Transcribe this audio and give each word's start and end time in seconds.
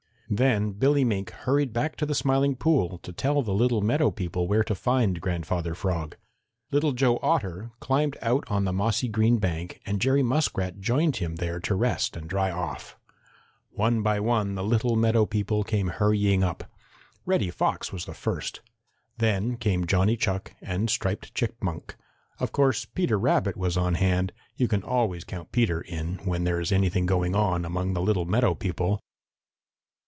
Then 0.33 0.71
Billy 0.71 1.03
Mink 1.03 1.29
hurried 1.31 1.73
back 1.73 1.97
to 1.97 2.05
the 2.05 2.15
Smiling 2.15 2.55
Pool 2.55 2.99
to 2.99 3.11
tell 3.11 3.41
the 3.41 3.53
little 3.53 3.81
meadow 3.81 4.11
people 4.11 4.47
where 4.47 4.63
to 4.63 4.73
find 4.73 5.19
Grandfather 5.19 5.75
Frog. 5.75 6.15
Little 6.71 6.93
Joe 6.93 7.19
Otter 7.21 7.71
climbed 7.81 8.15
out 8.21 8.45
on 8.47 8.63
the 8.63 8.71
mossy 8.71 9.09
green 9.09 9.39
bank 9.39 9.81
and 9.85 9.99
Jerry 9.99 10.23
Muskrat 10.23 10.79
joined 10.79 11.17
him 11.17 11.35
there 11.35 11.59
to 11.59 11.75
rest 11.75 12.15
and 12.15 12.29
dry 12.29 12.49
off. 12.49 12.97
One 13.71 14.01
by 14.03 14.21
one 14.21 14.55
the 14.55 14.63
little 14.63 14.95
meadow 14.95 15.25
people 15.25 15.65
came 15.65 15.89
hurrying 15.89 16.45
up. 16.45 16.63
Reddy 17.25 17.49
Fox 17.49 17.91
was 17.91 18.05
the 18.05 18.13
first. 18.13 18.61
Then 19.17 19.57
came 19.57 19.85
Johnny 19.85 20.15
Chuck 20.15 20.53
and 20.61 20.89
Striped 20.89 21.35
Chipmunk. 21.35 21.97
Of 22.39 22.53
course 22.53 22.85
Peter 22.85 23.19
Rabbit 23.19 23.57
was 23.57 23.75
on 23.75 23.95
hand. 23.95 24.31
You 24.55 24.69
can 24.69 24.81
always 24.81 25.25
count 25.25 25.51
Peter 25.51 25.81
in, 25.81 26.19
when 26.23 26.45
there 26.45 26.61
is 26.61 26.71
anything 26.71 27.05
going 27.05 27.35
on 27.35 27.65
among 27.65 27.91
the 27.91 28.01
little 28.01 28.23
meadow 28.23 28.55
people. 28.55 29.01